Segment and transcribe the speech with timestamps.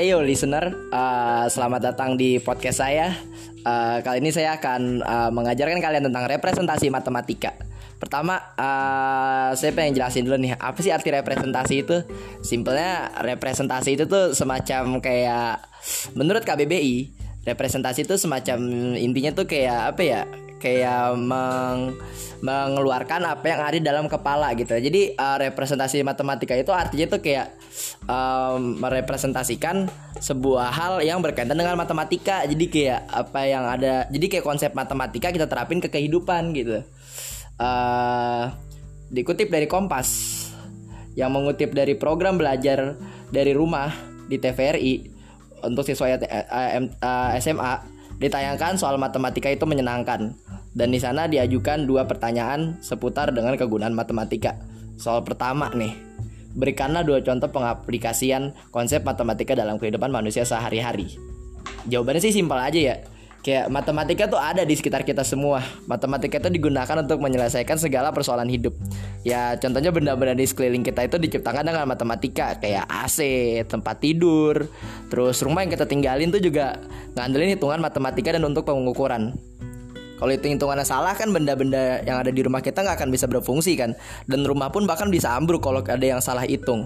[0.00, 3.12] Heyo listener, uh, selamat datang di podcast saya.
[3.60, 7.52] Uh, kali ini saya akan uh, mengajarkan kalian tentang representasi matematika.
[8.00, 12.00] Pertama, uh, saya pengen jelasin dulu nih, apa sih arti representasi itu?
[12.40, 15.68] Simpelnya representasi itu tuh semacam kayak
[16.16, 17.12] menurut KBBI,
[17.44, 18.56] representasi itu semacam
[18.96, 20.24] intinya tuh kayak apa ya?
[20.60, 21.96] Kayak meng
[22.40, 24.72] mengeluarkan apa yang ada dalam kepala gitu.
[24.72, 27.52] Jadi uh, representasi matematika itu artinya itu kayak
[28.08, 29.88] um, merepresentasikan
[30.20, 32.44] sebuah hal yang berkaitan dengan matematika.
[32.48, 34.08] Jadi kayak apa yang ada.
[34.08, 36.80] Jadi kayak konsep matematika kita terapin ke kehidupan gitu.
[37.60, 38.48] Uh,
[39.12, 40.40] dikutip dari Kompas
[41.18, 42.96] yang mengutip dari program belajar
[43.28, 43.92] dari rumah
[44.30, 44.94] di TVRI
[45.66, 46.16] untuk siswa
[47.36, 50.36] SMA ditayangkan soal matematika itu menyenangkan
[50.76, 54.54] dan di sana diajukan dua pertanyaan seputar dengan kegunaan matematika.
[55.00, 55.96] Soal pertama nih,
[56.54, 61.16] berikanlah dua contoh pengaplikasian konsep matematika dalam kehidupan manusia sehari-hari.
[61.88, 62.96] Jawabannya sih simpel aja ya.
[63.40, 65.64] Kayak matematika tuh ada di sekitar kita semua.
[65.88, 68.76] Matematika itu digunakan untuk menyelesaikan segala persoalan hidup.
[69.20, 73.20] Ya, contohnya benda-benda di sekeliling kita itu diciptakan dengan matematika, kayak AC,
[73.68, 74.64] tempat tidur,
[75.12, 76.80] terus rumah yang kita tinggalin tuh juga
[77.12, 79.36] ngandelin hitungan matematika dan untuk pengukuran.
[80.20, 83.72] Kalau itu hitungannya salah kan benda-benda yang ada di rumah kita nggak akan bisa berfungsi
[83.76, 83.96] kan.
[84.28, 86.84] Dan rumah pun bahkan bisa ambruk kalau ada yang salah hitung.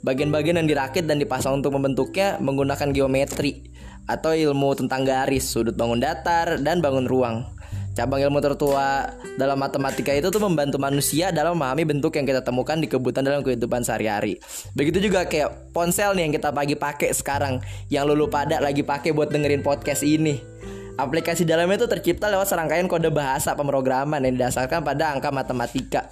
[0.00, 3.68] Bagian-bagian yang dirakit dan dipasang untuk membentuknya menggunakan geometri
[4.08, 7.44] atau ilmu tentang garis, sudut bangun datar, dan bangun ruang.
[7.92, 9.04] Cabang ilmu tertua
[9.36, 13.44] dalam matematika itu tuh membantu manusia dalam memahami bentuk yang kita temukan di kebutuhan dalam
[13.44, 14.40] kehidupan sehari-hari.
[14.72, 17.60] Begitu juga kayak ponsel nih yang kita pagi pakai sekarang,
[17.92, 20.40] yang lulu pada lagi pakai buat dengerin podcast ini.
[20.96, 26.08] Aplikasi dalamnya itu tercipta lewat serangkaian kode bahasa pemrograman yang didasarkan pada angka matematika.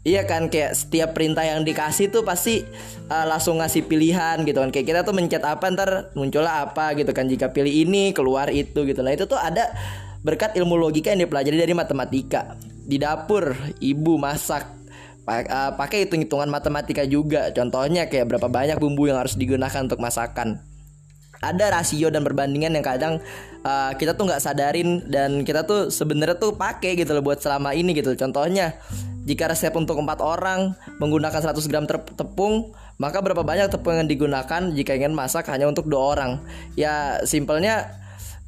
[0.00, 2.64] Iya kan kayak setiap perintah yang dikasih tuh pasti
[3.12, 4.70] uh, langsung ngasih pilihan gitu kan.
[4.70, 7.26] Kayak kita tuh mencet apa ntar muncullah apa gitu kan.
[7.26, 9.04] Jika pilih ini keluar itu gitu.
[9.04, 9.68] Nah itu tuh ada
[10.20, 12.56] berkat ilmu logika yang dipelajari dari matematika.
[12.60, 14.66] Di dapur ibu masak
[15.26, 17.54] uh, pakai hitung-hitungan matematika juga.
[17.54, 20.60] Contohnya kayak berapa banyak bumbu yang harus digunakan untuk masakan
[21.40, 23.14] ada rasio dan perbandingan yang kadang
[23.64, 27.72] uh, kita tuh nggak sadarin dan kita tuh sebenarnya tuh pakai gitu loh buat selama
[27.72, 28.12] ini gitu.
[28.12, 28.76] Contohnya
[29.24, 34.68] jika resep untuk empat orang menggunakan 100 gram tepung, maka berapa banyak tepung yang digunakan
[34.72, 36.44] jika ingin masak hanya untuk dua orang?
[36.76, 37.88] Ya simpelnya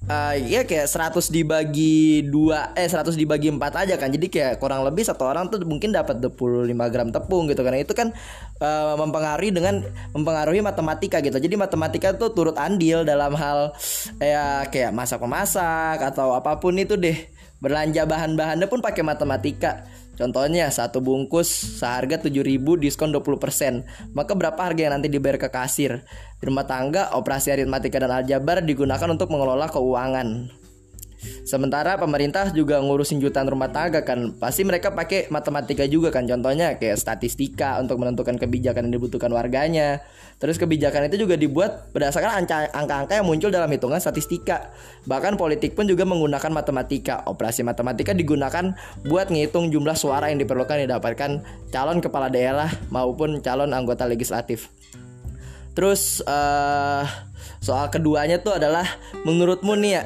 [0.08, 4.10] uh, ya kayak 100 dibagi dua eh 100 dibagi empat aja kan.
[4.10, 7.92] Jadi kayak kurang lebih satu orang tuh mungkin dapat 25 gram tepung gitu karena itu
[7.94, 8.10] kan
[8.58, 9.84] uh, mempengaruhi dengan
[10.16, 11.38] mempengaruhi matematika gitu.
[11.38, 13.76] Jadi matematika tuh turut andil dalam hal
[14.18, 17.16] ya kayak masak memasak atau apa pun itu deh.
[17.62, 21.48] Belanja bahan-bahannya pun pakai matematika Contohnya satu bungkus
[21.80, 26.04] seharga 7000 diskon 20% Maka berapa harga yang nanti dibayar ke kasir?
[26.36, 30.61] Di rumah tangga operasi aritmatika dan aljabar digunakan untuk mengelola keuangan
[31.42, 34.34] Sementara pemerintah juga ngurusin jutaan rumah tangga kan.
[34.38, 36.26] Pasti mereka pakai matematika juga kan.
[36.26, 40.02] Contohnya kayak statistika untuk menentukan kebijakan yang dibutuhkan warganya.
[40.42, 44.74] Terus kebijakan itu juga dibuat berdasarkan angka-angka yang muncul dalam hitungan statistika.
[45.06, 47.22] Bahkan politik pun juga menggunakan matematika.
[47.30, 48.74] Operasi matematika digunakan
[49.06, 54.70] buat ngitung jumlah suara yang diperlukan didapatkan calon kepala daerah maupun calon anggota legislatif.
[55.72, 57.04] Terus uh,
[57.62, 58.84] soal keduanya tuh adalah
[59.24, 60.02] menurutmu nih ya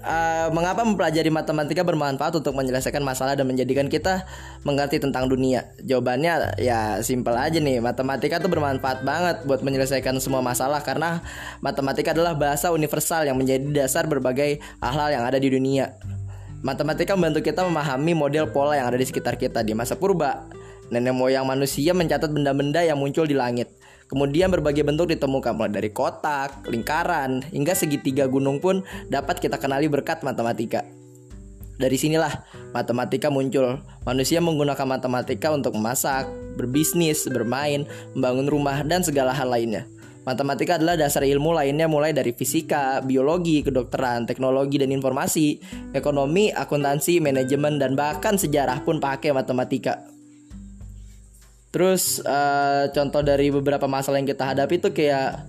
[0.00, 4.24] uh, mengapa mempelajari matematika bermanfaat untuk menyelesaikan masalah dan menjadikan kita
[4.64, 5.68] mengerti tentang dunia?
[5.84, 7.84] Jawabannya ya simpel aja nih.
[7.84, 11.20] Matematika tuh bermanfaat banget buat menyelesaikan semua masalah karena
[11.60, 15.92] matematika adalah bahasa universal yang menjadi dasar berbagai hal-hal yang ada di dunia.
[16.62, 20.46] Matematika membantu kita memahami model pola yang ada di sekitar kita di masa purba.
[20.94, 23.81] Nenek moyang manusia mencatat benda-benda yang muncul di langit.
[24.12, 29.88] Kemudian berbagai bentuk ditemukan mulai dari kotak, lingkaran, hingga segitiga gunung pun dapat kita kenali
[29.88, 30.84] berkat matematika.
[31.80, 32.44] Dari sinilah
[32.76, 33.80] matematika muncul.
[34.04, 36.28] Manusia menggunakan matematika untuk memasak,
[36.60, 39.88] berbisnis, bermain, membangun rumah, dan segala hal lainnya.
[40.28, 45.56] Matematika adalah dasar ilmu lainnya mulai dari fisika, biologi, kedokteran, teknologi dan informasi,
[45.96, 50.11] ekonomi, akuntansi, manajemen, dan bahkan sejarah pun pakai matematika.
[51.72, 55.40] Terus uh, contoh dari beberapa masalah yang kita hadapi itu kayak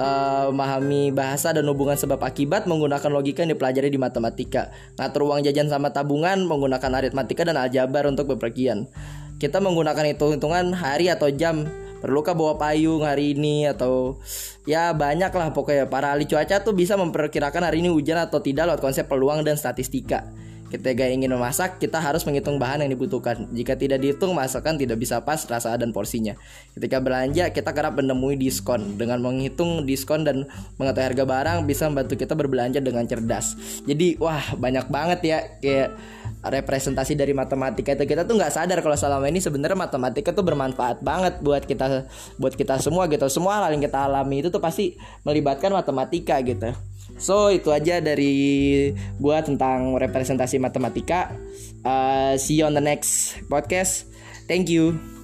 [0.00, 4.72] uh, memahami bahasa dan hubungan sebab akibat menggunakan logika yang dipelajari di matematika.
[4.96, 8.88] Ngatur uang jajan sama tabungan menggunakan aritmatika dan aljabar untuk bepergian.
[9.36, 11.68] Kita menggunakan hitung-hitungan hari atau jam.
[12.00, 14.20] Perlukah bawa payung hari ini atau
[14.64, 18.68] ya banyak lah pokoknya para ahli cuaca tuh bisa memperkirakan hari ini hujan atau tidak
[18.72, 20.24] lewat konsep peluang dan statistika.
[20.66, 23.46] Ketika ingin memasak, kita harus menghitung bahan yang dibutuhkan.
[23.54, 26.34] Jika tidak dihitung, masakan tidak bisa pas rasa dan porsinya.
[26.74, 28.98] Ketika belanja, kita kerap menemui diskon.
[28.98, 33.54] Dengan menghitung diskon dan mengetahui harga barang bisa membantu kita berbelanja dengan cerdas.
[33.86, 35.88] Jadi, wah banyak banget ya kayak
[36.46, 41.02] representasi dari matematika itu kita tuh nggak sadar kalau selama ini sebenarnya matematika tuh bermanfaat
[41.02, 42.06] banget buat kita
[42.38, 43.26] buat kita semua gitu.
[43.26, 44.94] Semua hal yang kita alami itu tuh pasti
[45.26, 46.70] melibatkan matematika gitu.
[47.16, 51.32] So itu aja dari gua tentang representasi matematika.
[51.80, 54.08] Uh, see you on the next podcast.
[54.46, 55.15] Thank you.